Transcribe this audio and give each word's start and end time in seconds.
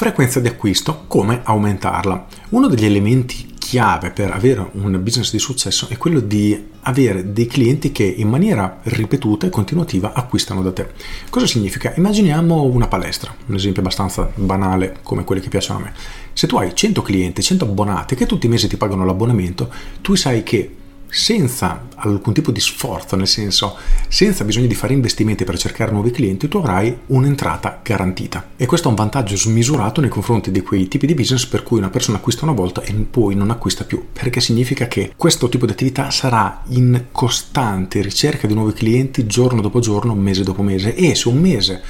Frequenza 0.00 0.40
di 0.40 0.48
acquisto, 0.48 1.04
come 1.08 1.42
aumentarla. 1.44 2.26
Uno 2.48 2.68
degli 2.68 2.86
elementi 2.86 3.52
chiave 3.58 4.10
per 4.12 4.30
avere 4.30 4.70
un 4.72 4.98
business 5.02 5.30
di 5.30 5.38
successo 5.38 5.88
è 5.90 5.98
quello 5.98 6.20
di 6.20 6.68
avere 6.80 7.34
dei 7.34 7.44
clienti 7.44 7.92
che 7.92 8.04
in 8.04 8.26
maniera 8.26 8.78
ripetuta 8.84 9.46
e 9.46 9.50
continuativa 9.50 10.14
acquistano 10.14 10.62
da 10.62 10.72
te. 10.72 10.88
Cosa 11.28 11.44
significa? 11.44 11.92
Immaginiamo 11.94 12.62
una 12.62 12.88
palestra, 12.88 13.34
un 13.44 13.54
esempio 13.54 13.82
abbastanza 13.82 14.32
banale 14.36 15.00
come 15.02 15.22
quelli 15.22 15.42
che 15.42 15.50
piacciono 15.50 15.80
a 15.80 15.82
me. 15.82 15.92
Se 16.32 16.46
tu 16.46 16.56
hai 16.56 16.74
100 16.74 17.02
clienti, 17.02 17.42
100 17.42 17.66
abbonati 17.66 18.14
che 18.14 18.24
tutti 18.24 18.46
i 18.46 18.48
mesi 18.48 18.68
ti 18.68 18.78
pagano 18.78 19.04
l'abbonamento, 19.04 19.70
tu 20.00 20.14
sai 20.14 20.42
che 20.42 20.76
senza 21.10 21.88
alcun 21.96 22.32
tipo 22.32 22.50
di 22.50 22.60
sforzo, 22.60 23.16
nel 23.16 23.26
senso 23.26 23.76
senza 24.08 24.44
bisogno 24.44 24.66
di 24.66 24.74
fare 24.74 24.94
investimenti 24.94 25.44
per 25.44 25.58
cercare 25.58 25.92
nuovi 25.92 26.10
clienti, 26.10 26.48
tu 26.48 26.58
avrai 26.58 26.96
un'entrata 27.06 27.80
garantita. 27.82 28.50
E 28.56 28.66
questo 28.66 28.88
è 28.88 28.90
un 28.90 28.96
vantaggio 28.96 29.36
smisurato 29.36 30.00
nei 30.00 30.10
confronti 30.10 30.50
di 30.50 30.62
quei 30.62 30.88
tipi 30.88 31.06
di 31.06 31.14
business 31.14 31.46
per 31.46 31.62
cui 31.62 31.78
una 31.78 31.90
persona 31.90 32.18
acquista 32.18 32.44
una 32.44 32.54
volta 32.54 32.82
e 32.82 32.92
poi 32.92 33.34
non 33.34 33.50
acquista 33.50 33.84
più, 33.84 34.06
perché 34.12 34.40
significa 34.40 34.88
che 34.88 35.12
questo 35.16 35.48
tipo 35.48 35.66
di 35.66 35.72
attività 35.72 36.10
sarà 36.10 36.62
in 36.68 37.06
costante 37.12 38.00
ricerca 38.00 38.46
di 38.46 38.54
nuovi 38.54 38.72
clienti 38.72 39.26
giorno 39.26 39.60
dopo 39.60 39.80
giorno, 39.80 40.14
mese 40.14 40.42
dopo 40.42 40.62
mese 40.62 40.94
e 40.94 41.14
se 41.14 41.28
un 41.28 41.38
mese 41.38 41.82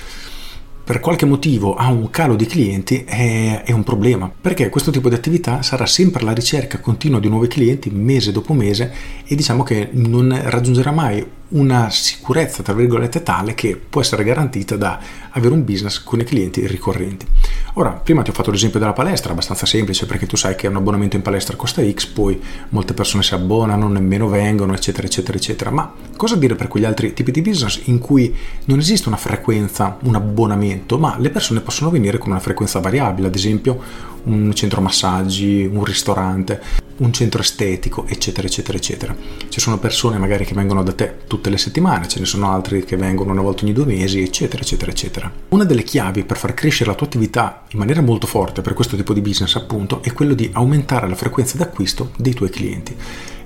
per 0.91 0.99
qualche 0.99 1.25
motivo 1.25 1.77
ha 1.77 1.87
un 1.87 2.11
calo 2.11 2.35
di 2.35 2.47
clienti 2.47 3.05
è, 3.05 3.63
è, 3.63 3.71
un 3.71 3.85
problema, 3.85 4.29
perché 4.29 4.69
questo 4.71 4.91
tipo 4.91 5.09
di 5.09 5.15
attività 5.15 5.63
sarà 5.63 5.87
sempre 5.87 6.23
alla 6.23 6.33
ricerca 6.33 6.81
continua 6.81 7.21
di 7.21 7.29
nuovi 7.29 7.47
clienti 7.47 7.91
mese 7.91 8.33
dopo 8.33 8.55
mese 8.55 8.93
e 9.25 9.37
diciamo 9.37 9.63
che 9.63 9.91
non 9.93 10.37
raggiungerà 10.47 10.91
mai 10.91 11.25
una 11.51 11.91
sicurezza, 11.91 12.63
tra 12.63 12.75
virgolette, 12.75 13.23
tale 13.23 13.55
che 13.55 13.77
può 13.77 14.01
essere 14.01 14.25
garantita 14.25 14.77
da 14.77 14.99
avere 15.31 15.55
un 15.55 15.65
business 15.65 16.03
con 16.03 16.21
i 16.21 16.25
clienti 16.25 16.67
ricorrenti. 16.67 17.27
Ora, 17.75 17.91
prima 17.91 18.23
ti 18.23 18.31
ho 18.31 18.33
fatto 18.33 18.51
l'esempio 18.51 18.79
della 18.79 18.93
palestra, 18.93 19.33
abbastanza 19.33 19.67
semplice 19.67 20.07
perché 20.07 20.27
tu 20.27 20.37
sai 20.37 20.55
che 20.55 20.67
un 20.67 20.77
abbonamento 20.77 21.17
in 21.17 21.23
palestra 21.23 21.57
costa 21.57 21.83
X, 21.89 22.07
poi 22.07 22.41
molte 22.71 22.95
persone 22.95 23.23
si 23.23 23.35
abbonano, 23.35 23.89
nemmeno 23.89 24.29
vengono, 24.29 24.75
eccetera, 24.75 25.07
eccetera, 25.07 25.39
eccetera. 25.39 25.71
Ma 25.71 25.93
cosa 26.17 26.37
dire 26.37 26.55
per 26.55 26.69
quegli 26.69 26.85
altri 26.85 27.13
tipi 27.13 27.31
di 27.31 27.43
business 27.43 27.83
in 27.85 27.99
cui 27.99 28.35
non 28.65 28.79
esiste 28.79 29.09
una 29.09 29.17
frequenza, 29.17 29.97
un 30.03 30.15
abbonamento, 30.15 30.99
ma 30.99 31.17
le 31.19 31.31
persone 31.31 31.61
possono 31.61 31.91
venire 31.91 32.19
con 32.19 32.31
una 32.31 32.41
frequenza 32.41 32.81
variabile, 32.81 33.29
ad 33.29 33.35
esempio 33.35 33.81
un 34.25 34.53
centro 34.55 34.81
massaggi, 34.81 35.69
un 35.73 35.85
ristorante, 35.85 36.89
un 37.01 37.13
centro 37.13 37.43
estetico, 37.43 38.07
eccetera, 38.07 38.47
eccetera, 38.47 38.77
eccetera. 38.77 39.17
Ci 39.49 39.61
sono 39.61 39.79
persone 39.79 40.19
magari 40.19 40.45
che 40.45 40.55
vengono 40.55 40.83
da 40.83 40.93
te 40.93 41.19
tutte 41.27 41.51
le 41.51 41.59
settimane, 41.59 42.09
ce 42.09 42.21
ne 42.21 42.27
sono 42.27 42.51
altri 42.51 42.85
che 42.85 42.97
vengono 42.97 43.33
una 43.33 43.43
volta 43.43 43.65
ogni 43.65 43.73
due 43.73 43.87
mesi, 43.87 44.23
eccetera, 44.23 44.63
eccetera, 44.63 44.91
eccetera. 44.91 45.33
Una 45.49 45.65
delle 45.65 45.83
chiavi 45.83 46.25
per 46.25 46.37
far 46.37 46.55
crescere 46.55 46.91
la 46.91 46.97
tua 46.97 47.07
attività 47.07 47.65
in 47.71 47.79
maniera 47.79 48.01
molto 48.01 48.27
forte 48.27 48.63
per 48.63 48.75
questo 48.75 48.97
tipo 48.97 49.13
di 49.13 49.21
business, 49.21 49.57
appunto, 49.57 50.03
è 50.03 50.13
quello 50.13 50.35
di 50.35 50.49
aumentare 50.53 51.09
la 51.09 51.15
frequenza 51.15 51.57
d'acquisto 51.57 52.13
dei 52.17 52.35
tuoi 52.35 52.51
clienti 52.51 52.97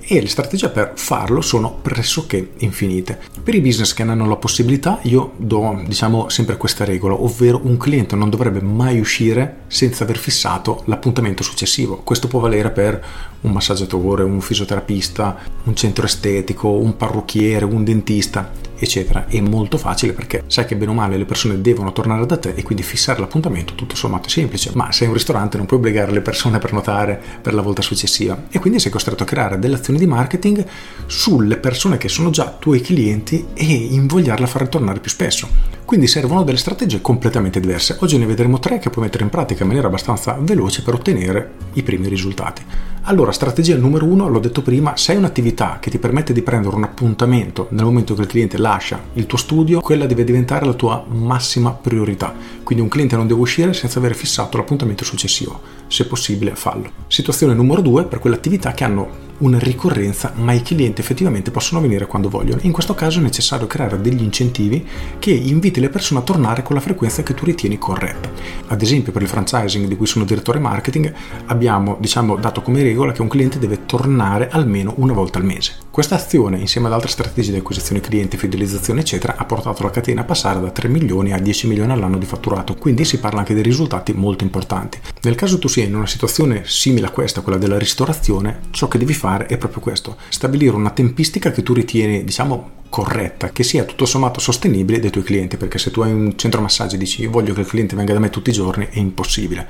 e 0.07 0.21
le 0.21 0.27
strategie 0.27 0.69
per 0.69 0.93
farlo 0.95 1.41
sono 1.41 1.79
pressoché 1.81 2.51
infinite. 2.57 3.19
Per 3.43 3.53
i 3.55 3.61
business 3.61 3.93
che 3.93 4.03
ne 4.03 4.11
hanno 4.11 4.27
la 4.27 4.35
possibilità 4.35 4.99
io 5.03 5.33
do 5.37 5.81
diciamo 5.85 6.29
sempre 6.29 6.57
questa 6.57 6.85
regola, 6.85 7.15
ovvero 7.15 7.61
un 7.63 7.77
cliente 7.77 8.15
non 8.15 8.29
dovrebbe 8.29 8.61
mai 8.61 8.99
uscire 8.99 9.63
senza 9.67 10.03
aver 10.03 10.17
fissato 10.17 10.83
l'appuntamento 10.85 11.43
successivo. 11.43 11.97
Questo 11.97 12.27
può 12.27 12.39
valere 12.39 12.71
per 12.71 13.03
un 13.41 13.51
massaggiatore, 13.51 14.23
un 14.23 14.41
fisioterapista, 14.41 15.37
un 15.63 15.75
centro 15.75 16.05
estetico, 16.05 16.69
un 16.69 16.95
parrucchiere, 16.97 17.65
un 17.65 17.83
dentista 17.83 18.64
eccetera. 18.77 19.27
È 19.27 19.39
molto 19.41 19.77
facile 19.77 20.13
perché 20.13 20.43
sai 20.47 20.65
che 20.65 20.75
bene 20.75 20.91
o 20.91 20.93
male 20.93 21.17
le 21.17 21.25
persone 21.25 21.61
devono 21.61 21.91
tornare 21.91 22.25
da 22.25 22.37
te 22.37 22.53
e 22.55 22.63
quindi 22.63 22.83
fissare 22.83 23.19
l'appuntamento 23.19 23.75
tutto 23.75 23.95
sommato 23.95 24.27
è 24.27 24.31
semplice, 24.31 24.71
ma 24.73 24.91
se 24.91 25.05
è 25.05 25.07
un 25.07 25.13
ristorante 25.13 25.57
non 25.57 25.65
puoi 25.65 25.79
obbligare 25.79 26.11
le 26.11 26.21
persone 26.21 26.57
a 26.57 26.59
prenotare 26.59 27.21
per 27.41 27.53
la 27.53 27.61
volta 27.61 27.81
successiva 27.81 28.45
e 28.49 28.59
quindi 28.59 28.79
sei 28.79 28.91
costretto 28.91 29.23
a 29.23 29.25
creare 29.25 29.59
delle 29.59 29.75
azioni 29.75 29.99
di 29.99 30.05
marketing 30.05 30.65
sulle 31.05 31.57
persone 31.57 31.97
che 31.97 32.09
sono 32.09 32.29
già 32.29 32.55
tuoi 32.57 32.81
clienti 32.81 33.47
e 33.53 33.63
invogliarle 33.63 34.45
a 34.45 34.47
far 34.47 34.63
ritornare 34.63 34.99
più 34.99 35.11
spesso. 35.11 35.74
Quindi 35.85 36.07
servono 36.07 36.43
delle 36.43 36.57
strategie 36.57 36.99
completamente 36.99 37.59
diverse. 37.59 37.97
Oggi 37.99 38.17
ne 38.17 38.25
vedremo 38.25 38.57
tre 38.57 38.79
che 38.79 38.89
puoi 38.89 39.05
mettere 39.05 39.23
in 39.23 39.29
pratica 39.29 39.61
in 39.61 39.67
maniera 39.67 39.87
abbastanza 39.87 40.35
veloce 40.39 40.81
per 40.81 40.95
ottenere 40.95 41.51
i 41.73 41.83
primi 41.83 42.07
risultati. 42.07 42.63
Allora, 43.03 43.31
strategia 43.31 43.77
numero 43.77 44.07
uno, 44.07 44.27
l'ho 44.27 44.39
detto 44.39 44.63
prima, 44.63 44.97
se 44.97 45.11
hai 45.11 45.19
un'attività 45.19 45.77
che 45.79 45.91
ti 45.91 45.99
permette 45.99 46.33
di 46.33 46.41
prendere 46.41 46.75
un 46.75 46.83
appuntamento 46.83 47.67
nel 47.69 47.85
momento 47.85 48.15
che 48.15 48.21
il 48.21 48.27
cliente 48.27 48.57
lascia 48.57 48.99
il 49.13 49.27
tuo 49.27 49.37
studio, 49.37 49.79
quella 49.79 50.07
deve 50.07 50.23
diventare 50.23 50.65
la 50.65 50.73
tua 50.73 51.05
massima 51.07 51.69
priorità. 51.69 52.33
Quindi 52.63 52.83
un 52.83 52.89
cliente 52.89 53.15
non 53.15 53.27
deve 53.27 53.41
uscire 53.41 53.73
senza 53.73 53.99
aver 53.99 54.15
fissato 54.15 54.57
l'appuntamento 54.57 55.03
successivo. 55.03 55.61
Se 55.95 56.05
possibile, 56.07 56.57
fallo. 56.57 56.91
Situazione 57.07 57.53
numero 57.53 57.79
due, 57.79 58.03
per 58.03 58.19
quelle 58.19 58.35
attività 58.35 58.73
che 58.73 58.83
hanno 58.83 59.23
una 59.37 59.57
ricorrenza, 59.57 60.33
ma 60.35 60.51
i 60.51 60.61
clienti 60.61 60.99
effettivamente 60.99 61.51
possono 61.51 61.79
venire 61.79 62.05
quando 62.05 62.27
vogliono. 62.27 62.59
In 62.63 62.73
questo 62.73 62.93
caso 62.93 63.19
è 63.19 63.21
necessario 63.21 63.65
creare 63.65 64.01
degli 64.01 64.21
incentivi 64.21 64.85
che 65.19 65.31
inviti 65.31 65.79
le 65.79 65.87
persone 65.87 66.19
a 66.19 66.23
tornare 66.23 66.63
con 66.63 66.75
la 66.75 66.81
frequenza 66.81 67.23
che 67.23 67.33
tu 67.33 67.45
ritieni 67.45 67.77
corretta. 67.77 68.29
Ad 68.67 68.81
esempio, 68.81 69.13
per 69.13 69.21
il 69.21 69.29
franchising 69.29 69.87
di 69.87 69.95
cui 69.95 70.05
sono 70.05 70.25
direttore 70.25 70.59
marketing, 70.59 71.13
abbiamo 71.45 71.95
diciamo, 71.97 72.35
dato 72.35 72.61
come 72.61 72.83
regola 72.83 73.13
che 73.13 73.21
un 73.21 73.29
cliente 73.29 73.57
deve 73.57 73.85
tornare 73.85 74.49
almeno 74.49 74.95
una 74.97 75.13
volta 75.13 75.39
al 75.39 75.45
mese. 75.45 75.77
Questa 75.95 76.15
azione, 76.15 76.59
insieme 76.59 76.87
ad 76.87 76.93
altre 76.93 77.09
strategie 77.09 77.51
di 77.51 77.59
acquisizione 77.59 78.01
clienti, 78.01 78.35
fidelizzazione, 78.35 78.99
eccetera, 78.99 79.37
ha 79.37 79.45
portato 79.45 79.81
la 79.81 79.91
catena 79.91 80.23
a 80.23 80.25
passare 80.25 80.59
da 80.59 80.69
3 80.69 80.89
milioni 80.89 81.31
a 81.31 81.39
10 81.39 81.67
milioni 81.67 81.93
all'anno 81.93 82.17
di 82.17 82.25
fatturato, 82.25 82.75
quindi 82.75 83.05
si 83.05 83.17
parla 83.17 83.39
anche 83.39 83.53
di 83.53 83.61
risultati 83.61 84.11
molto 84.11 84.43
importanti. 84.43 84.99
Nel 85.21 85.35
caso 85.35 85.57
tu 85.57 85.69
sia 85.69 85.85
in 85.85 85.95
una 85.95 86.05
situazione 86.05 86.63
simile 86.65 87.07
a 87.07 87.11
questa, 87.11 87.39
quella 87.39 87.57
della 87.57 87.77
ristorazione, 87.77 88.63
ciò 88.71 88.89
che 88.89 88.97
devi 88.97 89.13
fare 89.13 89.45
è 89.45 89.57
proprio 89.57 89.79
questo, 89.79 90.17
stabilire 90.27 90.75
una 90.75 90.89
tempistica 90.89 91.51
che 91.51 91.63
tu 91.63 91.71
ritieni, 91.71 92.25
diciamo, 92.25 92.71
corretta, 92.89 93.51
che 93.51 93.63
sia 93.63 93.85
tutto 93.85 94.05
sommato 94.05 94.41
sostenibile 94.41 94.99
dei 94.99 95.11
tuoi 95.11 95.23
clienti, 95.23 95.55
perché 95.55 95.77
se 95.77 95.91
tu 95.91 96.01
hai 96.01 96.11
un 96.11 96.37
centro 96.37 96.59
massaggi 96.59 96.95
e 96.95 96.97
dici 96.97 97.25
voglio 97.25 97.53
che 97.53 97.61
il 97.61 97.67
cliente 97.67 97.95
venga 97.95 98.11
da 98.11 98.19
me 98.19 98.29
tutti 98.29 98.49
i 98.49 98.53
giorni, 98.53 98.85
è 98.91 98.99
impossibile. 98.99 99.65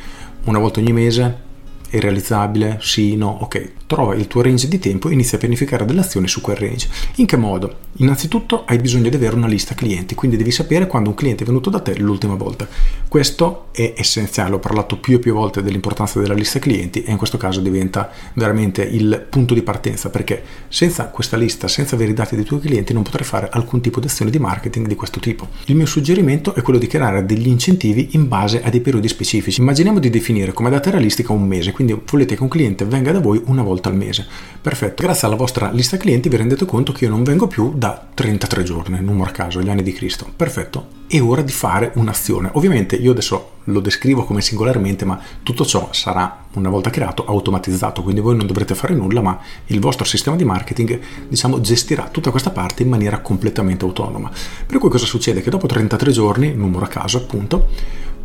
Una 0.46 0.58
volta 0.58 0.80
ogni 0.80 0.92
mese 0.92 1.54
è 1.90 2.00
realizzabile? 2.00 2.78
Sì, 2.82 3.16
no, 3.16 3.38
ok. 3.42 3.72
Trova 3.88 4.16
il 4.16 4.28
tuo 4.28 4.42
range 4.42 4.68
di 4.68 4.80
tempo 4.80 5.10
e 5.10 5.14
inizia 5.14 5.38
a 5.38 5.40
pianificare 5.40 5.86
delle 5.86 6.02
azioni 6.02 6.28
su 6.28 6.42
quel 6.42 6.56
range. 6.56 6.88
In 7.16 7.26
che 7.26 7.38
modo? 7.38 7.78
Innanzitutto 7.98 8.64
hai 8.66 8.78
bisogno 8.78 9.10
di 9.10 9.16
avere 9.16 9.36
una 9.36 9.48
lista 9.48 9.76
clienti, 9.76 10.16
quindi 10.16 10.38
devi 10.38 10.52
sapere 10.52 10.88
quando 10.88 11.10
un 11.10 11.16
cliente 11.16 11.44
è 11.44 11.46
venuto 11.46 11.70
da 11.70 11.80
te 11.80 11.98
l'ultima 11.98 12.36
volta. 12.36 12.68
Questo 13.08 13.68
è 13.72 13.94
essenziale, 13.96 14.56
ho 14.56 14.60
parlato 14.60 14.98
più 14.98 15.16
e 15.16 15.20
più 15.20 15.34
volte 15.34 15.62
dell'importanza 15.62 16.20
della 16.20 16.34
lista 16.34 16.60
clienti 16.60 17.04
e 17.04 17.12
in 17.12 17.18
questo 17.18 17.38
caso 17.38 17.62
diventa 17.62 18.10
veramente 18.34 18.84
il 18.84 19.26
punto 19.30 19.54
di 19.54 19.62
partenza 19.62 20.10
perché 20.10 20.44
senza 20.68 21.08
questa 21.08 21.38
lista, 21.38 21.68
senza 21.68 21.96
avere 21.96 22.12
i 22.12 22.16
dati 22.16 22.36
dei 22.36 22.44
tuoi 22.44 22.60
clienti 22.60 22.92
non 22.92 23.04
potrai 23.04 23.26
fare 23.26 23.50
alcun 23.52 23.82
tipo 23.82 24.00
di 24.00 24.08
azione 24.08 24.32
di 24.32 24.40
marketing 24.40 24.88
di 24.88 24.96
questo 24.96 25.20
tipo. 25.20 25.48
Il 25.66 25.76
mio 25.76 25.86
suggerimento 25.86 26.54
è 26.56 26.62
quello 26.62 26.80
di 26.80 26.88
creare 26.88 27.26
degli 27.26 27.48
incentivi 27.48 28.10
in 28.12 28.28
base 28.28 28.62
a 28.62 28.70
dei 28.70 28.82
periodi 28.82 29.08
specifici. 29.08 29.62
Immaginiamo 29.62 30.00
di 30.00 30.10
definire 30.10 30.52
come 30.52 30.70
data 30.70 30.90
realistica 30.90 31.32
un 31.32 31.48
mese, 31.48 31.72
quindi 31.72 31.85
volete 31.94 32.36
che 32.36 32.44
un 32.44 32.50
cliente 32.50 32.86
venga 32.86 33.12
da 33.12 33.20
voi 33.20 33.42
una 33.46 33.64
volta 33.64 33.90
al 33.90 33.96
mese. 33.96 34.26
Perfetto, 34.62 35.04
grazie 35.04 35.28
alla 35.28 35.36
vostra 35.36 35.70
lista 35.72 35.98
clienti 35.98 36.30
vi 36.30 36.38
rendete 36.38 36.66
conto 36.66 36.92
che 36.92 37.06
io 37.06 37.12
non 37.12 37.24
vengo 37.24 37.48
più 37.48 37.74
da 37.76 38.08
33 38.14 38.64
giorni, 38.64 39.00
numero 39.02 39.30
a 39.30 39.32
caso, 39.32 39.62
gli 39.62 39.70
anni 39.70 39.84
di 39.84 39.94
Cristo. 39.94 40.28
Perfetto, 40.36 40.88
è 41.08 41.22
ora 41.22 41.42
di 41.42 41.52
fare 41.52 41.92
un'azione. 41.96 42.50
Ovviamente 42.54 42.96
io 42.96 43.12
adesso 43.12 43.52
lo 43.66 43.80
descrivo 43.80 44.26
come 44.26 44.42
singolarmente, 44.42 45.06
ma 45.06 45.20
tutto 45.44 45.66
ciò 45.66 45.90
sarà 45.92 46.46
una 46.54 46.70
volta 46.70 46.90
creato 46.90 47.26
automatizzato, 47.26 48.02
quindi 48.02 48.22
voi 48.22 48.36
non 48.36 48.48
dovrete 48.48 48.76
fare 48.76 48.94
nulla, 48.94 49.22
ma 49.22 49.40
il 49.68 49.80
vostro 49.80 50.06
sistema 50.06 50.36
di 50.36 50.46
marketing, 50.46 51.00
diciamo, 51.28 51.62
gestirà 51.62 52.10
tutta 52.10 52.32
questa 52.32 52.52
parte 52.52 52.84
in 52.84 52.90
maniera 52.90 53.20
completamente 53.20 53.86
autonoma. 53.86 54.32
Per 54.66 54.78
cui 54.78 54.90
cosa 54.90 55.06
succede? 55.06 55.42
Che 55.42 55.50
dopo 55.50 55.68
33 55.68 56.12
giorni, 56.12 56.54
numero 56.54 56.86
a 56.86 56.88
caso 56.88 57.18
appunto, 57.18 57.68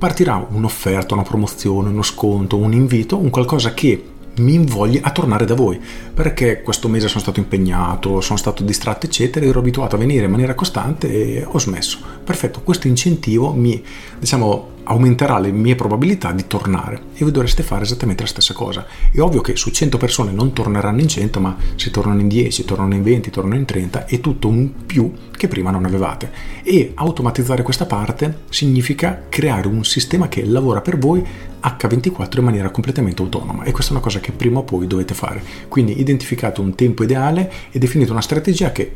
partirà 0.00 0.46
un'offerta, 0.48 1.12
una 1.12 1.24
promozione, 1.24 1.90
uno 1.90 2.00
sconto, 2.00 2.56
un 2.56 2.72
invito, 2.72 3.18
un 3.18 3.28
qualcosa 3.28 3.74
che 3.74 4.02
mi 4.36 4.54
invoglia 4.54 5.00
a 5.02 5.10
tornare 5.10 5.44
da 5.44 5.54
voi 5.54 5.78
perché 6.14 6.62
questo 6.62 6.88
mese 6.88 7.06
sono 7.06 7.20
stato 7.20 7.38
impegnato, 7.38 8.22
sono 8.22 8.38
stato 8.38 8.62
distratto 8.62 9.04
eccetera, 9.04 9.44
ero 9.44 9.58
abituato 9.58 9.96
a 9.96 9.98
venire 9.98 10.24
in 10.24 10.30
maniera 10.30 10.54
costante 10.54 11.10
e 11.10 11.44
ho 11.46 11.58
smesso. 11.58 11.98
Perfetto, 12.24 12.62
questo 12.62 12.86
incentivo 12.86 13.52
mi 13.52 13.84
diciamo 14.18 14.78
aumenterà 14.84 15.38
le 15.38 15.50
mie 15.50 15.74
probabilità 15.74 16.32
di 16.32 16.46
tornare 16.46 17.02
e 17.14 17.22
voi 17.22 17.32
dovreste 17.32 17.62
fare 17.62 17.84
esattamente 17.84 18.22
la 18.22 18.28
stessa 18.28 18.54
cosa. 18.54 18.86
È 19.12 19.20
ovvio 19.20 19.40
che 19.40 19.56
su 19.56 19.70
100 19.70 19.98
persone 19.98 20.32
non 20.32 20.52
torneranno 20.52 21.00
in 21.00 21.08
100, 21.08 21.40
ma 21.40 21.56
se 21.76 21.90
tornano 21.90 22.20
in 22.20 22.28
10, 22.28 22.64
tornano 22.64 22.94
in 22.94 23.02
20, 23.02 23.30
tornano 23.30 23.56
in 23.56 23.64
30, 23.64 24.06
è 24.06 24.20
tutto 24.20 24.48
un 24.48 24.86
più 24.86 25.12
che 25.36 25.48
prima 25.48 25.70
non 25.70 25.84
avevate. 25.84 26.30
E 26.62 26.92
automatizzare 26.94 27.62
questa 27.62 27.86
parte 27.86 28.40
significa 28.50 29.24
creare 29.28 29.68
un 29.68 29.84
sistema 29.84 30.28
che 30.28 30.44
lavora 30.44 30.80
per 30.80 30.98
voi 30.98 31.24
H24 31.62 32.38
in 32.38 32.44
maniera 32.44 32.70
completamente 32.70 33.22
autonoma 33.22 33.64
e 33.64 33.72
questa 33.72 33.90
è 33.90 33.94
una 33.94 34.02
cosa 34.02 34.20
che 34.20 34.32
prima 34.32 34.60
o 34.60 34.64
poi 34.64 34.86
dovete 34.86 35.14
fare. 35.14 35.42
Quindi 35.68 36.00
identificate 36.00 36.60
un 36.60 36.74
tempo 36.74 37.04
ideale 37.04 37.52
e 37.70 37.78
definite 37.78 38.10
una 38.10 38.20
strategia 38.20 38.72
che 38.72 38.94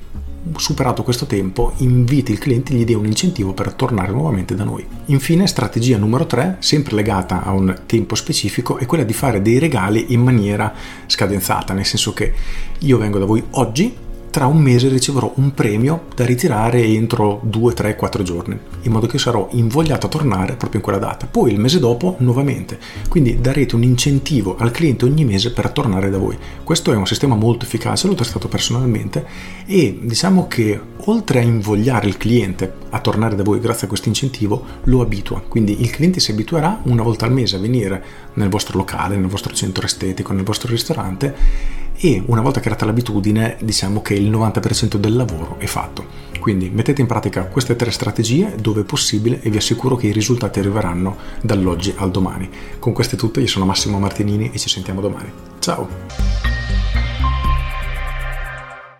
superato 0.56 1.02
questo 1.02 1.26
tempo 1.26 1.72
inviti 1.78 2.32
il 2.32 2.38
cliente, 2.38 2.74
gli 2.74 2.84
dia 2.84 2.98
un 2.98 3.06
incentivo 3.06 3.52
per 3.52 3.72
tornare 3.74 4.12
nuovamente 4.12 4.54
da 4.54 4.64
noi. 4.64 4.86
Infine, 5.06 5.46
strategia 5.46 5.96
numero 5.96 6.26
3, 6.26 6.56
sempre 6.60 6.94
legata 6.94 7.42
a 7.42 7.52
un 7.52 7.82
tempo 7.86 8.14
specifico, 8.14 8.76
è 8.76 8.86
quella 8.86 9.04
di 9.04 9.12
fare 9.12 9.42
dei 9.42 9.58
regali 9.58 10.12
in 10.12 10.22
maniera 10.22 10.72
scadenzata, 11.06 11.72
nel 11.72 11.86
senso 11.86 12.12
che 12.12 12.32
io 12.80 12.98
vengo 12.98 13.18
da 13.18 13.24
voi 13.24 13.42
oggi, 13.50 14.03
tra 14.34 14.46
un 14.46 14.58
mese 14.58 14.88
riceverò 14.88 15.32
un 15.36 15.54
premio 15.54 16.06
da 16.12 16.24
ritirare 16.24 16.82
entro 16.82 17.38
2, 17.44 17.72
3, 17.72 17.94
4 17.94 18.24
giorni, 18.24 18.58
in 18.82 18.90
modo 18.90 19.06
che 19.06 19.16
sarò 19.16 19.46
invogliato 19.52 20.06
a 20.06 20.08
tornare 20.08 20.56
proprio 20.56 20.80
in 20.80 20.84
quella 20.84 20.98
data. 20.98 21.28
Poi 21.30 21.52
il 21.52 21.60
mese 21.60 21.78
dopo 21.78 22.16
nuovamente. 22.18 22.80
Quindi 23.08 23.40
darete 23.40 23.76
un 23.76 23.84
incentivo 23.84 24.56
al 24.58 24.72
cliente 24.72 25.04
ogni 25.04 25.24
mese 25.24 25.52
per 25.52 25.70
tornare 25.70 26.10
da 26.10 26.18
voi. 26.18 26.36
Questo 26.64 26.92
è 26.92 26.96
un 26.96 27.06
sistema 27.06 27.36
molto 27.36 27.64
efficace, 27.64 28.08
l'ho 28.08 28.16
testato 28.16 28.48
personalmente 28.48 29.24
e 29.66 30.00
diciamo 30.02 30.48
che 30.48 30.80
oltre 31.04 31.38
a 31.38 31.42
invogliare 31.42 32.08
il 32.08 32.16
cliente 32.16 32.72
a 32.90 32.98
tornare 32.98 33.36
da 33.36 33.44
voi 33.44 33.60
grazie 33.60 33.84
a 33.84 33.88
questo 33.88 34.08
incentivo, 34.08 34.64
lo 34.82 35.00
abitua. 35.00 35.44
Quindi 35.46 35.80
il 35.80 35.90
cliente 35.90 36.18
si 36.18 36.32
abituerà 36.32 36.80
una 36.86 37.04
volta 37.04 37.24
al 37.24 37.32
mese 37.32 37.54
a 37.54 37.60
venire 37.60 38.02
nel 38.34 38.48
vostro 38.48 38.78
locale, 38.78 39.14
nel 39.14 39.28
vostro 39.28 39.54
centro 39.54 39.86
estetico, 39.86 40.32
nel 40.32 40.42
vostro 40.42 40.72
ristorante 40.72 41.82
e 41.96 42.22
una 42.26 42.40
volta 42.40 42.60
creata 42.60 42.84
l'abitudine 42.84 43.56
diciamo 43.60 44.02
che 44.02 44.14
il 44.14 44.30
90% 44.30 44.96
del 44.96 45.16
lavoro 45.16 45.56
è 45.58 45.66
fatto. 45.66 46.22
Quindi 46.40 46.68
mettete 46.70 47.00
in 47.00 47.06
pratica 47.06 47.46
queste 47.46 47.76
tre 47.76 47.90
strategie 47.90 48.54
dove 48.60 48.82
possibile 48.82 49.40
e 49.40 49.50
vi 49.50 49.56
assicuro 49.56 49.96
che 49.96 50.08
i 50.08 50.12
risultati 50.12 50.58
arriveranno 50.58 51.16
dall'oggi 51.40 51.94
al 51.96 52.10
domani. 52.10 52.50
Con 52.78 52.92
queste 52.92 53.16
tutte 53.16 53.40
io 53.40 53.46
sono 53.46 53.64
Massimo 53.64 53.98
Martinini 53.98 54.50
e 54.52 54.58
ci 54.58 54.68
sentiamo 54.68 55.00
domani. 55.00 55.30
Ciao! 55.58 56.44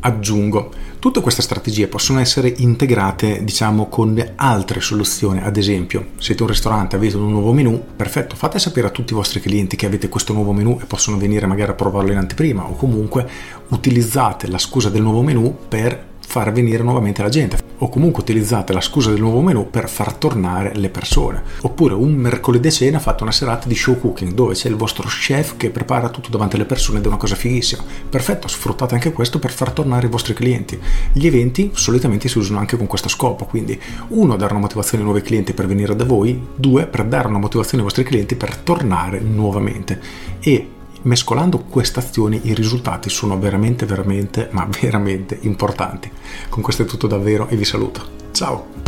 aggiungo. 0.05 0.70
Tutte 1.05 1.21
queste 1.21 1.43
strategie 1.43 1.87
possono 1.87 2.19
essere 2.19 2.51
integrate, 2.56 3.45
diciamo, 3.45 3.91
con 3.91 4.19
altre 4.37 4.81
soluzioni. 4.81 5.43
Ad 5.43 5.59
esempio, 5.59 6.12
siete 6.17 6.41
un 6.41 6.49
ristorante, 6.49 6.97
avete 6.97 7.19
un 7.19 7.31
nuovo 7.31 7.53
menu, 7.53 7.79
perfetto, 7.95 8.37
fate 8.37 8.59
sapere 8.59 8.87
a 8.87 8.91
tutti 8.91 9.12
i 9.12 9.15
vostri 9.15 9.39
clienti 9.41 9.77
che 9.77 9.85
avete 9.85 10.09
questo 10.09 10.33
nuovo 10.33 10.55
menu 10.55 10.79
e 10.81 10.87
possono 10.87 11.19
venire 11.19 11.45
magari 11.45 11.73
a 11.73 11.75
provarlo 11.75 12.11
in 12.11 12.17
anteprima 12.17 12.65
o 12.65 12.75
comunque 12.75 13.29
utilizzate 13.69 14.49
la 14.49 14.56
scusa 14.56 14.89
del 14.89 15.03
nuovo 15.03 15.21
menu 15.21 15.55
per 15.69 16.12
far 16.27 16.51
venire 16.53 16.83
nuovamente 16.83 17.21
la 17.21 17.29
gente 17.29 17.63
o 17.79 17.88
comunque 17.88 18.23
utilizzate 18.23 18.73
la 18.73 18.81
scusa 18.81 19.11
del 19.11 19.21
nuovo 19.21 19.41
menu 19.41 19.69
per 19.71 19.88
far 19.88 20.15
tornare 20.15 20.75
le 20.75 20.88
persone. 20.88 21.43
Oppure 21.62 21.94
un 21.94 22.12
mercoledì 22.12 22.71
cena 22.71 22.99
fate 22.99 23.23
una 23.23 23.32
serata 23.32 23.69
di 23.69 23.75
show 23.75 23.99
cooking 23.99 24.32
dove 24.32 24.55
c'è 24.55 24.69
il 24.69 24.76
vostro 24.76 25.06
chef 25.09 25.56
che 25.56 25.71
prepara 25.71 26.09
tutto 26.09 26.31
davanti 26.31 26.56
alle 26.56 26.65
persone 26.65 26.99
ed 26.99 27.05
è 27.05 27.09
una 27.09 27.17
cosa 27.17 27.35
fighissima. 27.35 27.82
Perfetto 28.09 28.49
sfruttate 28.49 28.94
anche 28.94 29.12
questo 29.12 29.38
per 29.38 29.53
far 29.53 29.73
tornare 29.73 30.06
i 30.06 30.11
vostri 30.11 30.35
clienti. 30.35 30.79
Gli 31.12 31.26
eventi 31.26 31.71
solitamente 31.75 32.29
si 32.29 32.38
usano 32.38 32.59
anche 32.59 32.76
con 32.76 32.87
questo 32.87 33.09
scopo 33.09 33.44
quindi 33.44 33.81
uno 34.09 34.37
dare 34.37 34.53
una 34.53 34.62
motivazione 34.62 35.03
ai 35.03 35.11
nuovi 35.11 35.25
clienti 35.25 35.53
per 35.53 35.67
venire 35.67 35.97
da 35.97 36.05
voi 36.05 36.41
due 36.55 36.87
per 36.87 37.05
dare 37.05 37.29
una 37.29 37.38
motivazione 37.38 37.79
ai 37.79 37.88
vostri 37.88 38.05
clienti 38.05 38.35
per 38.37 38.56
tornare 38.56 39.20
nuovamente. 39.20 40.00
E 40.41 40.69
mescolando 41.05 41.59
queste 41.59 42.01
azioni 42.01 42.41
i 42.45 42.55
risultati 42.55 43.09
sono 43.09 43.39
veramente, 43.39 43.87
veramente, 43.87 44.49
ma 44.53 44.69
veramente 44.81 45.39
importanti. 45.43 46.11
Con 46.49 46.62
questo 46.62 46.83
è 46.83 46.87
tutto 46.87 47.06
davvero 47.06 47.49
e 47.49 47.56
vi 47.56 47.65
saluto. 47.65 48.23
Ciao! 48.33 48.83